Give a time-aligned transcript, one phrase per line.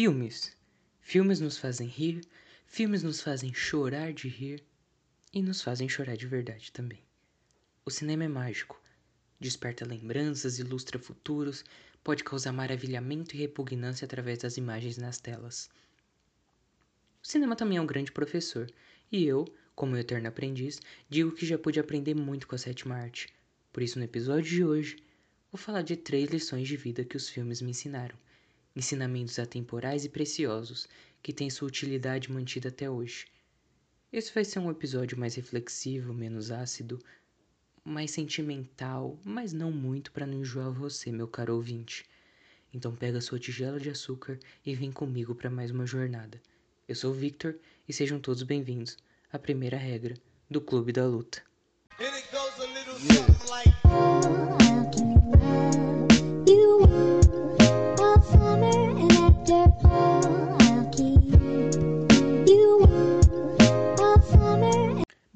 [0.00, 0.56] Filmes.
[1.00, 2.20] Filmes nos fazem rir,
[2.68, 4.62] filmes nos fazem chorar de rir
[5.34, 7.02] e nos fazem chorar de verdade também.
[7.84, 8.80] O cinema é mágico,
[9.40, 11.64] desperta lembranças, ilustra futuros,
[12.04, 15.68] pode causar maravilhamento e repugnância através das imagens nas telas.
[17.20, 18.70] O cinema também é um grande professor,
[19.10, 20.80] e eu, como eterno aprendiz,
[21.10, 23.34] digo que já pude aprender muito com a sétima arte.
[23.72, 24.96] Por isso, no episódio de hoje,
[25.50, 28.16] vou falar de três lições de vida que os filmes me ensinaram
[28.78, 30.86] ensinamentos atemporais e preciosos
[31.20, 33.26] que têm sua utilidade mantida até hoje.
[34.12, 36.98] Esse vai ser um episódio mais reflexivo, menos ácido,
[37.84, 42.06] mais sentimental, mas não muito para não enjoar você, meu caro ouvinte.
[42.72, 46.40] Então pega sua tigela de açúcar e vem comigo para mais uma jornada.
[46.86, 47.58] Eu sou o Victor
[47.88, 48.96] e sejam todos bem-vindos
[49.32, 50.14] à primeira regra
[50.48, 51.42] do Clube da Luta.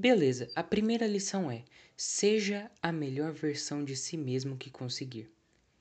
[0.02, 1.62] Beleza, a primeira lição é:
[1.96, 5.30] seja a melhor versão de si mesmo que conseguir,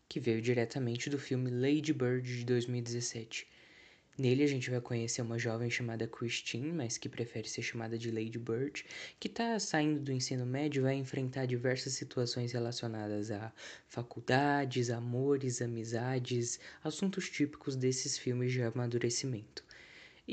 [0.08, 3.48] que veio diretamente do filme Lady Bird de 2017.
[4.16, 8.12] Nele a gente vai conhecer uma jovem chamada Christine, mas que prefere ser chamada de
[8.12, 8.86] Lady Bird,
[9.20, 13.52] que está saindo do ensino médio e vai enfrentar diversas situações relacionadas a
[13.88, 19.66] faculdades, amores, amizades, assuntos típicos desses filmes de amadurecimento.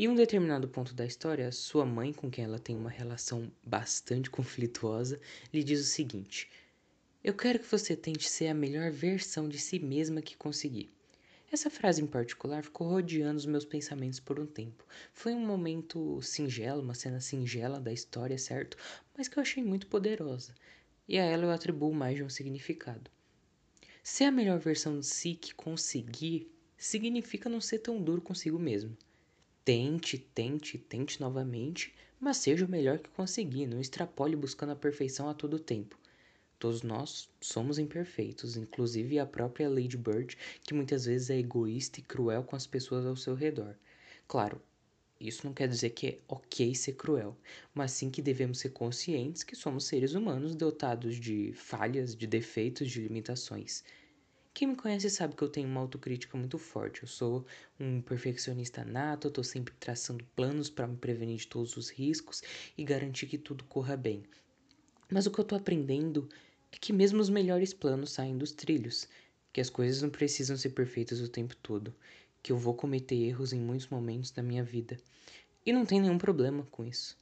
[0.01, 4.31] Em um determinado ponto da história, sua mãe, com quem ela tem uma relação bastante
[4.31, 5.21] conflituosa,
[5.53, 6.49] lhe diz o seguinte:
[7.25, 10.89] Eu quero que você tente ser a melhor versão de si mesma que conseguir.
[11.51, 14.87] Essa frase em particular ficou rodeando os meus pensamentos por um tempo.
[15.13, 18.77] Foi um momento singelo, uma cena singela da história, certo?
[19.17, 20.55] Mas que eu achei muito poderosa.
[21.09, 23.11] E a ela eu atribuo mais de um significado.
[24.05, 28.97] Ser a melhor versão de si que conseguir significa não ser tão duro consigo mesmo.
[29.69, 35.29] Tente, tente, tente novamente, mas seja o melhor que conseguir, não extrapole buscando a perfeição
[35.29, 35.95] a todo tempo.
[36.59, 42.03] Todos nós somos imperfeitos, inclusive a própria Lady Bird, que muitas vezes é egoísta e
[42.03, 43.77] cruel com as pessoas ao seu redor.
[44.27, 44.59] Claro,
[45.21, 47.37] isso não quer dizer que é ok ser cruel,
[47.75, 52.91] mas sim que devemos ser conscientes que somos seres humanos dotados de falhas, de defeitos,
[52.91, 53.85] de limitações.
[54.53, 57.03] Quem me conhece sabe que eu tenho uma autocrítica muito forte.
[57.03, 57.47] Eu sou
[57.79, 62.43] um perfeccionista nato, eu tô sempre traçando planos para me prevenir de todos os riscos
[62.77, 64.25] e garantir que tudo corra bem.
[65.11, 66.29] Mas o que eu tô aprendendo
[66.73, 69.09] é que mesmo os melhores planos saem dos trilhos,
[69.53, 71.95] que as coisas não precisam ser perfeitas o tempo todo,
[72.43, 74.99] que eu vou cometer erros em muitos momentos da minha vida.
[75.65, 77.17] E não tem nenhum problema com isso.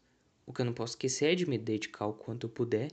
[0.46, 2.90] O que eu não posso esquecer é de me dedicar o quanto eu puder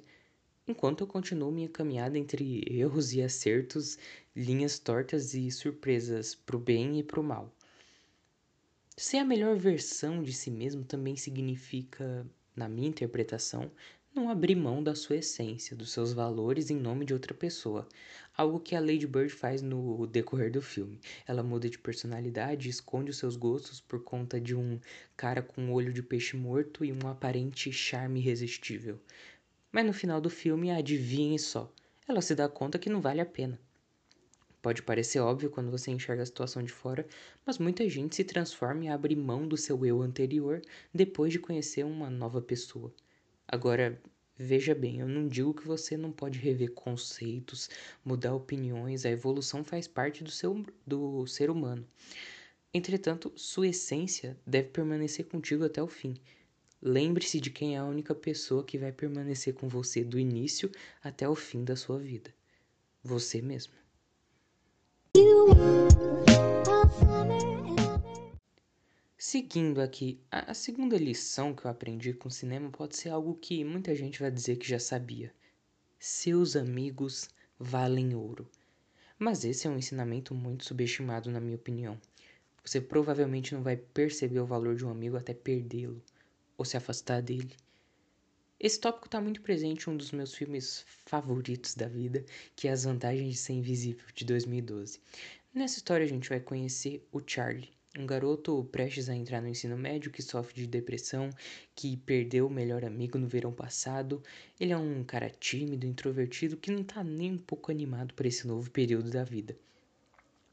[0.68, 3.98] enquanto eu continuo minha caminhada entre erros e acertos,
[4.36, 7.54] linhas tortas e surpresas pro bem e pro mal.
[8.96, 12.26] Ser a melhor versão de si mesmo também significa,
[12.56, 13.72] na minha interpretação,
[14.16, 17.88] não abrir mão da sua essência, dos seus valores em nome de outra pessoa.
[18.38, 21.00] Algo que a Lady Bird faz no decorrer do filme.
[21.28, 24.80] Ela muda de personalidade, esconde os seus gostos por conta de um
[25.18, 29.00] cara com um olho de peixe morto e um aparente charme irresistível.
[29.74, 31.74] Mas no final do filme, adivinhe só,
[32.08, 33.60] ela se dá conta que não vale a pena.
[34.62, 37.08] Pode parecer óbvio quando você enxerga a situação de fora,
[37.44, 40.62] mas muita gente se transforma e abre mão do seu eu anterior
[40.94, 42.94] depois de conhecer uma nova pessoa.
[43.48, 44.00] Agora,
[44.38, 47.68] veja bem, eu não digo que você não pode rever conceitos,
[48.06, 51.84] mudar opiniões, a evolução faz parte do, seu, do ser humano.
[52.72, 56.16] Entretanto, sua essência deve permanecer contigo até o fim.
[56.86, 60.70] Lembre-se de quem é a única pessoa que vai permanecer com você do início
[61.02, 62.30] até o fim da sua vida.
[63.02, 63.74] Você mesmo.
[69.18, 73.64] Seguindo aqui, a segunda lição que eu aprendi com o cinema pode ser algo que
[73.64, 75.34] muita gente vai dizer que já sabia.
[75.98, 78.46] Seus amigos valem ouro.
[79.18, 81.98] Mas esse é um ensinamento muito subestimado, na minha opinião.
[82.62, 86.04] Você provavelmente não vai perceber o valor de um amigo até perdê-lo
[86.58, 87.56] ou se afastar dele.
[88.60, 92.24] Esse tópico está muito presente em um dos meus filmes favoritos da vida,
[92.56, 95.02] que é As Vantagens de Ser Invisível, de 2012.
[95.54, 99.78] Nessa história a gente vai conhecer o Charlie, um garoto prestes a entrar no ensino
[99.78, 101.30] médio que sofre de depressão,
[101.76, 104.24] que perdeu o melhor amigo no verão passado.
[104.58, 108.48] Ele é um cara tímido, introvertido, que não está nem um pouco animado por esse
[108.48, 109.58] novo período da vida.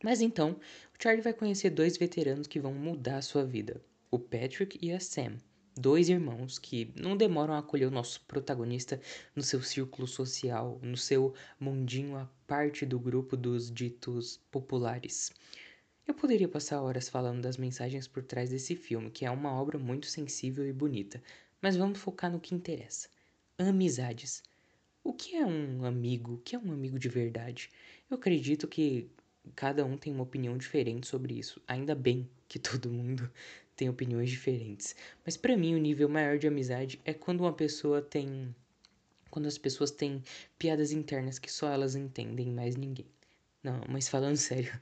[0.02, 0.52] Mas então,
[0.98, 3.80] o Charlie vai conhecer dois veteranos que vão mudar a sua vida,
[4.10, 5.38] o Patrick e a Sam
[5.80, 9.00] dois irmãos que não demoram a acolher o nosso protagonista
[9.34, 15.32] no seu círculo social, no seu mundinho à parte do grupo dos ditos populares.
[16.06, 19.78] Eu poderia passar horas falando das mensagens por trás desse filme, que é uma obra
[19.78, 21.22] muito sensível e bonita,
[21.62, 23.08] mas vamos focar no que interessa:
[23.58, 24.42] amizades.
[25.02, 26.34] O que é um amigo?
[26.34, 27.70] O que é um amigo de verdade?
[28.10, 29.08] Eu acredito que
[29.56, 31.60] cada um tem uma opinião diferente sobre isso.
[31.66, 33.30] Ainda bem que todo mundo
[33.80, 34.94] tem opiniões diferentes.
[35.24, 38.54] Mas para mim, o nível maior de amizade é quando uma pessoa tem.
[39.30, 40.22] Quando as pessoas têm
[40.58, 43.06] piadas internas que só elas entendem, mais ninguém.
[43.62, 44.78] Não, mas falando sério,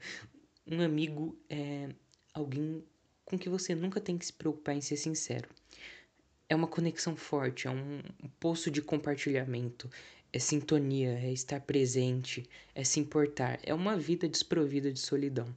[0.67, 1.87] um amigo é
[2.33, 2.83] alguém
[3.23, 5.47] com que você nunca tem que se preocupar em ser sincero.
[6.49, 8.01] É uma conexão forte, é um
[8.37, 9.89] poço de compartilhamento,
[10.33, 12.43] é sintonia, é estar presente,
[12.75, 15.47] é se importar, é uma vida desprovida de solidão.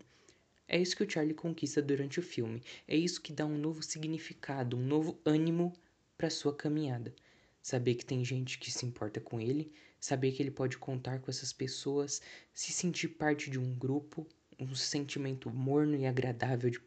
[0.73, 2.63] É isso que o Charlie conquista durante o filme.
[2.89, 5.71] É isso que dá um novo significado, um novo ânimo
[6.17, 7.15] para sua caminhada.
[7.61, 9.71] Saber que tem gente que se importa com ele,
[10.01, 12.23] saber que ele pode contar com essas pessoas,
[12.55, 14.27] se sentir parte de um grupo,
[14.59, 16.81] um sentimento morno e agradável de,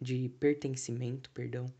[0.00, 1.70] de pertencimento, perdão.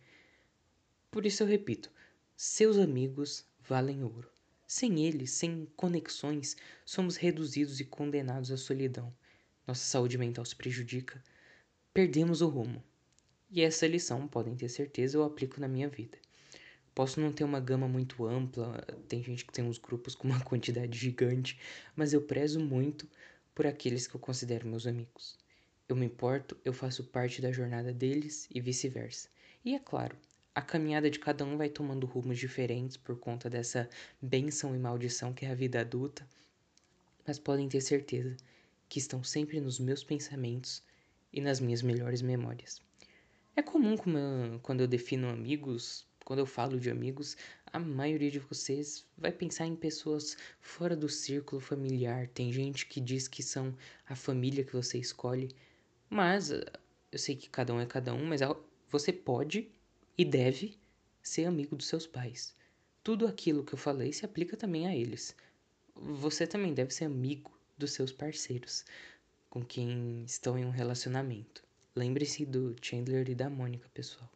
[1.11, 1.91] Por isso eu repito,
[2.37, 4.31] seus amigos valem ouro.
[4.67, 9.11] Sem eles, sem conexões, somos reduzidos e condenados à solidão.
[9.67, 11.23] Nossa saúde mental se prejudica,
[11.99, 12.81] perdemos o rumo.
[13.51, 16.17] E essa lição, podem ter certeza, eu aplico na minha vida.
[16.95, 20.39] Posso não ter uma gama muito ampla, tem gente que tem uns grupos com uma
[20.47, 21.59] quantidade gigante,
[21.97, 23.09] mas eu prezo muito
[23.53, 25.37] por aqueles que eu considero meus amigos.
[25.89, 29.29] Eu me importo, eu faço parte da jornada deles e vice-versa.
[29.65, 30.17] E é claro,
[30.55, 33.91] a caminhada de cada um vai tomando rumos diferentes por conta dessa
[34.23, 36.25] benção e maldição que é a vida adulta,
[37.27, 38.37] mas podem ter certeza
[38.89, 40.87] que estão sempre nos meus pensamentos
[41.33, 42.81] e nas minhas melhores memórias.
[43.55, 43.97] É comum
[44.63, 47.37] quando eu defino amigos, quando eu falo de amigos,
[47.73, 52.29] a maioria de vocês vai pensar em pessoas fora do círculo familiar.
[52.29, 53.75] Tem gente que diz que são
[54.07, 55.49] a família que você escolhe,
[56.09, 56.65] mas eh,
[57.11, 58.43] eu sei que cada um é cada um, mas
[58.89, 59.71] você pode
[60.17, 60.79] e deve
[61.23, 62.55] ser amigo dos seus pais.
[63.03, 65.35] Tudo aquilo que eu falei se aplica também a eles.
[65.95, 68.85] Você também deve ser amigo dos seus parceiros
[69.49, 71.63] com quem estão em um relacionamento.
[71.95, 74.31] Lembre-se do Chandler e da Mônica, pessoal.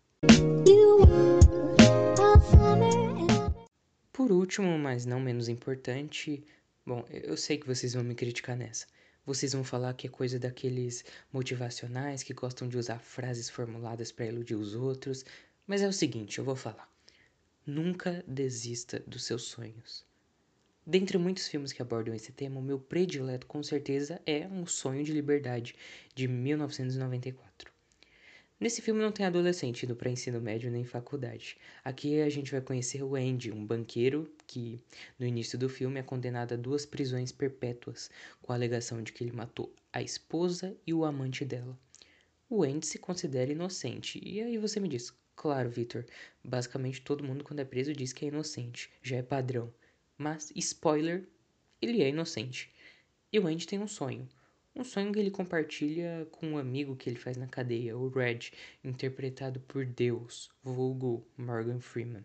[4.12, 6.44] Por último, mas não menos importante,
[6.84, 8.86] bom, eu sei que vocês vão me criticar nessa.
[9.24, 14.26] Vocês vão falar que é coisa daqueles motivacionais que gostam de usar frases formuladas para
[14.26, 15.24] iludir os outros,
[15.66, 16.90] mas é o seguinte, eu vou falar.
[17.64, 20.04] Nunca desista dos seus sonhos.
[20.84, 25.04] Dentre muitos filmes que abordam esse tema, o meu predileto com certeza é Um Sonho
[25.04, 25.76] de Liberdade,
[26.12, 27.70] de 1994.
[28.58, 31.56] Nesse filme não tem adolescente indo para ensino médio nem faculdade.
[31.84, 34.80] Aqui a gente vai conhecer o Andy, um banqueiro que,
[35.20, 39.22] no início do filme, é condenado a duas prisões perpétuas, com a alegação de que
[39.22, 41.78] ele matou a esposa e o amante dela.
[42.50, 46.04] O Andy se considera inocente, e aí você me diz, claro, Victor,
[46.42, 49.72] basicamente todo mundo quando é preso diz que é inocente, já é padrão.
[50.22, 51.26] Mas, spoiler,
[51.80, 52.72] ele é inocente.
[53.32, 54.28] E o Andy tem um sonho.
[54.72, 58.52] Um sonho que ele compartilha com um amigo que ele faz na cadeia, o Red,
[58.84, 62.24] interpretado por Deus, vulgo Morgan Freeman.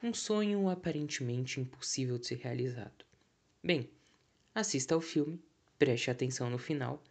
[0.00, 3.04] Um sonho aparentemente impossível de ser realizado.
[3.60, 3.90] Bem,
[4.54, 5.42] assista ao filme,
[5.76, 7.02] preste atenção no final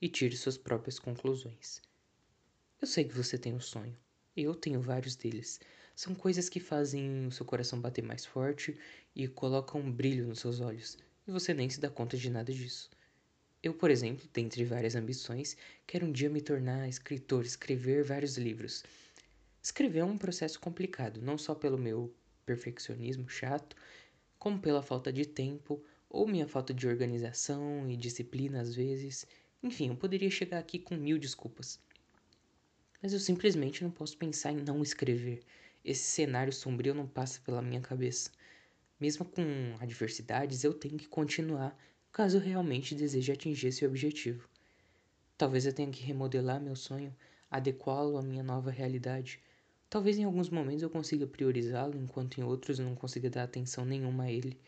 [0.00, 1.82] e tire suas próprias conclusões.
[2.80, 3.96] Eu sei que você tem um sonho.
[4.36, 5.60] Eu tenho vários deles.
[5.96, 8.76] São coisas que fazem o seu coração bater mais forte
[9.14, 12.52] e colocam um brilho nos seus olhos, e você nem se dá conta de nada
[12.52, 12.90] disso.
[13.62, 15.56] Eu, por exemplo, dentre várias ambições,
[15.86, 18.84] quero um dia me tornar escritor, escrever vários livros.
[19.62, 23.74] Escrever é um processo complicado, não só pelo meu perfeccionismo chato,
[24.38, 29.26] como pela falta de tempo ou minha falta de organização e disciplina às vezes.
[29.62, 31.80] Enfim, eu poderia chegar aqui com mil desculpas.
[33.02, 35.40] Mas eu simplesmente não posso pensar em não escrever.
[35.82, 38.30] Esse cenário sombrio não passa pela minha cabeça.
[39.04, 39.42] Mesmo com
[39.80, 41.78] adversidades, eu tenho que continuar
[42.10, 44.48] caso realmente deseje atingir esse objetivo.
[45.36, 47.14] Talvez eu tenha que remodelar meu sonho,
[47.50, 49.38] adequá-lo à minha nova realidade.
[49.90, 53.84] Talvez em alguns momentos eu consiga priorizá-lo, enquanto em outros eu não consiga dar atenção
[53.84, 54.58] nenhuma a ele.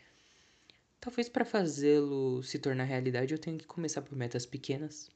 [0.99, 5.09] Talvez para fazê-lo se tornar realidade eu tenha que começar por metas pequenas.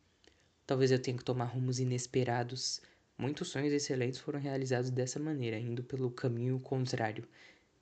[0.66, 2.82] Talvez eu tenha que tomar rumos inesperados,
[3.22, 7.24] Muitos sonhos excelentes foram realizados dessa maneira, indo pelo caminho contrário.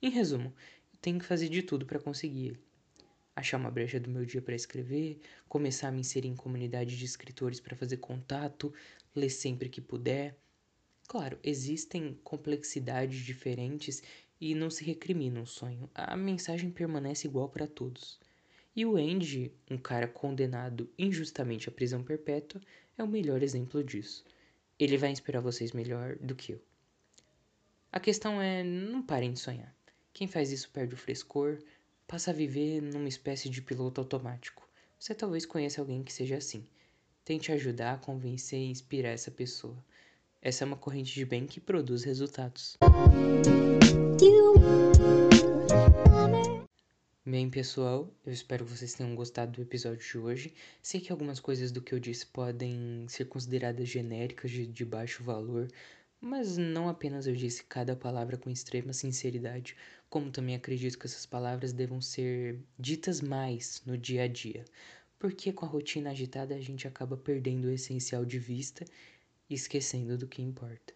[0.01, 0.53] Em resumo,
[1.01, 2.60] tenho que fazer de tudo para conseguir
[3.39, 7.06] Achar uma brecha do meu dia para escrever, começar a me inserir em comunidade de
[7.06, 8.74] escritores para fazer contato,
[9.15, 10.36] ler sempre que puder.
[11.08, 14.03] Claro, existem complexidades diferentes
[14.41, 15.89] e não se recrimina um sonho.
[15.96, 18.20] A mensagem permanece igual para todos.
[18.75, 22.60] E o Andy, um cara condenado injustamente à prisão perpétua,
[22.98, 24.25] é o melhor exemplo disso.
[24.77, 26.62] Ele vai inspirar vocês melhor do que eu.
[27.89, 29.74] A questão é, não parem de sonhar.
[30.13, 31.59] Quem faz isso perde o frescor,
[32.07, 34.67] passa a viver numa espécie de piloto automático.
[34.97, 36.65] Você talvez conheça alguém que seja assim.
[37.23, 39.77] Tente ajudar, convencer e inspirar essa pessoa.
[40.41, 42.77] Essa é uma corrente de bem que produz resultados.
[47.25, 50.53] Bem, pessoal, eu espero que vocês tenham gostado do episódio de hoje.
[50.81, 55.23] Sei que algumas coisas do que eu disse podem ser consideradas genéricas de, de baixo
[55.23, 55.67] valor,
[56.21, 59.75] mas não apenas eu disse cada palavra com extrema sinceridade,
[60.09, 64.65] como também acredito que essas palavras devam ser ditas mais no dia a dia,
[65.17, 68.85] porque com a rotina agitada a gente acaba perdendo o essencial de vista
[69.49, 70.93] e esquecendo do que importa.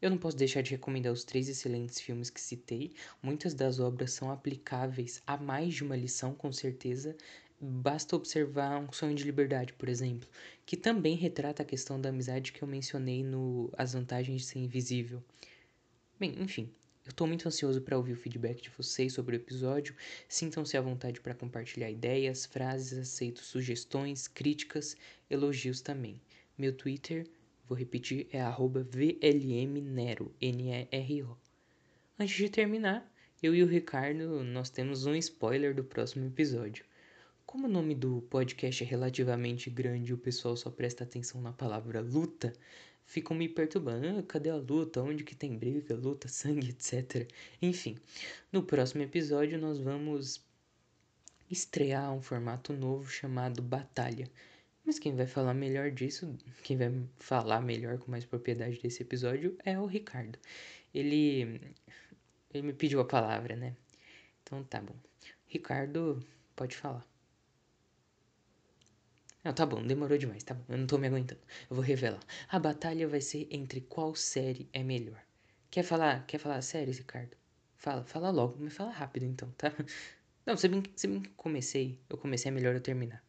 [0.00, 2.94] Eu não posso deixar de recomendar os três excelentes filmes que citei.
[3.22, 7.14] Muitas das obras são aplicáveis a mais de uma lição, com certeza.
[7.60, 10.28] Basta observar Um Sonho de Liberdade, por exemplo,
[10.64, 14.60] que também retrata a questão da amizade que eu mencionei no As Vantagens de Ser
[14.60, 15.22] Invisível.
[16.18, 16.70] Bem, enfim,
[17.04, 19.94] eu estou muito ansioso para ouvir o feedback de vocês sobre o episódio.
[20.28, 24.96] Sintam-se à vontade para compartilhar ideias, frases, aceito sugestões, críticas,
[25.28, 26.20] elogios também.
[26.56, 27.26] Meu Twitter
[27.70, 31.38] Vou repetir, é VLMNero, N-E-R-O.
[32.18, 33.08] Antes de terminar,
[33.40, 36.84] eu e o Ricardo, nós temos um spoiler do próximo episódio.
[37.50, 41.52] Como o nome do podcast é relativamente grande e o pessoal só presta atenção na
[41.52, 42.52] palavra luta,
[43.04, 44.06] ficam me perturbando.
[44.06, 45.02] Ah, cadê a luta?
[45.02, 47.28] Onde que tem briga, luta, sangue, etc.
[47.60, 47.98] Enfim,
[48.52, 50.40] no próximo episódio nós vamos
[51.50, 54.30] estrear um formato novo chamado Batalha
[54.84, 59.58] mas quem vai falar melhor disso, quem vai falar melhor com mais propriedade desse episódio
[59.64, 60.38] é o Ricardo.
[60.94, 61.60] Ele
[62.54, 63.74] ele me pediu a palavra, né?
[64.42, 64.94] Então tá bom.
[65.48, 67.04] Ricardo, pode falar.
[69.44, 70.64] Não, tá bom, demorou demais, tá bom.
[70.68, 71.40] Eu não tô me aguentando.
[71.68, 72.20] Eu vou revelar.
[72.48, 75.22] A batalha vai ser entre qual série é melhor.
[75.70, 77.36] Quer falar, quer falar séries, Ricardo?
[77.76, 79.72] Fala, fala logo, me fala rápido então, tá?
[80.44, 83.22] Não, se bem, se bem que eu comecei, eu comecei é melhor eu terminar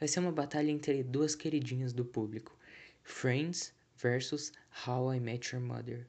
[0.00, 2.56] vai ser uma batalha entre duas queridinhas do público:
[3.04, 4.52] Friends versus
[4.86, 6.06] How I Met Your Mother.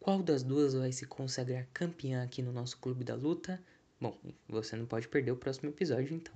[0.00, 3.62] Qual das duas vai se consagrar campeã aqui no nosso clube da luta?
[4.00, 4.18] Bom,
[4.48, 6.34] você não pode perder o próximo episódio então.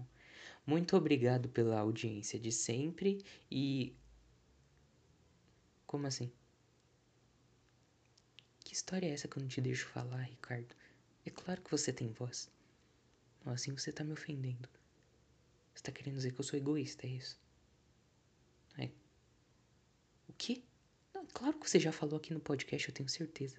[0.67, 3.95] Muito obrigado pela audiência de sempre e.
[5.87, 6.31] Como assim?
[8.65, 10.75] Que história é essa que eu não te deixo falar, Ricardo?
[11.27, 12.51] É claro que você tem voz.
[13.45, 14.69] Assim você tá me ofendendo.
[15.75, 17.41] Você tá querendo dizer que eu sou egoísta, é isso?
[18.79, 18.91] É.
[20.29, 20.63] O quê?
[21.15, 23.59] Não, claro que você já falou aqui no podcast, eu tenho certeza.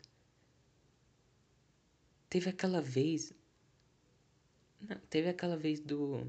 [2.29, 3.33] Teve aquela vez.
[4.79, 6.25] Não, teve aquela vez do.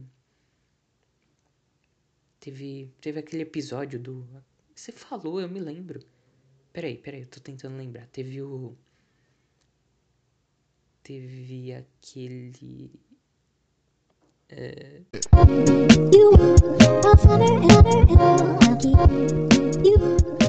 [2.43, 4.27] Teve, teve aquele episódio do.
[4.75, 6.01] Você falou, eu me lembro.
[6.73, 8.09] Peraí, peraí, eu tô tentando lembrar.
[8.09, 8.77] Teve o.
[11.05, 12.91] Teve aquele.
[14.49, 15.03] É...
[19.85, 20.42] You,